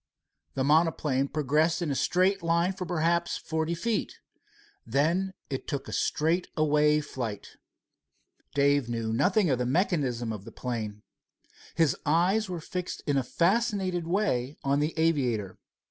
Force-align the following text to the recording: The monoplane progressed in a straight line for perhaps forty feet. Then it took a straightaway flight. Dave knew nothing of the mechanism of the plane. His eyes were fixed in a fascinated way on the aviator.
The 0.55 0.63
monoplane 0.63 1.27
progressed 1.27 1.79
in 1.79 1.91
a 1.91 1.95
straight 1.95 2.41
line 2.41 2.73
for 2.73 2.87
perhaps 2.87 3.37
forty 3.37 3.75
feet. 3.75 4.17
Then 4.83 5.35
it 5.51 5.67
took 5.67 5.87
a 5.87 5.91
straightaway 5.93 7.01
flight. 7.01 7.49
Dave 8.55 8.89
knew 8.89 9.13
nothing 9.13 9.51
of 9.51 9.59
the 9.59 9.67
mechanism 9.67 10.33
of 10.33 10.43
the 10.43 10.51
plane. 10.51 11.03
His 11.75 11.95
eyes 12.03 12.49
were 12.49 12.59
fixed 12.59 13.03
in 13.05 13.15
a 13.15 13.21
fascinated 13.23 14.07
way 14.07 14.57
on 14.63 14.79
the 14.79 14.95
aviator. 14.97 15.59